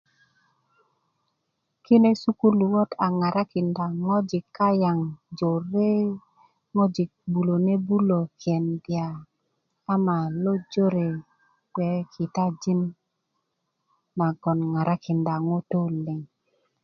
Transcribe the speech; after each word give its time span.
kine 1.83 2.09
sukuluwöt 2.21 2.91
a 3.05 3.07
ŋarakinda 3.19 3.85
ŋojik 4.05 4.45
kayaŋ 4.57 4.99
jore 5.37 5.91
ŋojik 6.75 7.11
'buöne 7.29 7.75
bulö 7.87 8.19
kenda 8.41 9.07
ama 9.93 10.17
lo 10.43 10.53
jore 10.71 11.07
gbe 11.73 11.87
yi 11.95 12.03
kitajin 12.13 12.81
nagoŋ 14.17 14.59
ŋarakinda 14.73 15.33
ŋutuu 15.47 15.89
liŋ 16.05 16.21